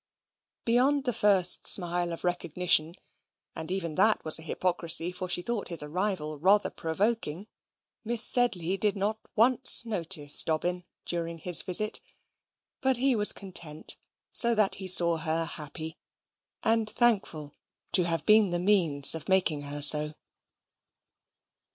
[0.65, 2.95] Beyond the first smile of recognition
[3.55, 7.45] and even that was an hypocrisy, for she thought his arrival rather provoking
[8.03, 12.01] Miss Sedley did not once notice Dobbin during his visit.
[12.81, 13.95] But he was content,
[14.33, 15.99] so that he saw her happy;
[16.63, 17.53] and thankful
[17.91, 20.15] to have been the means of making her so.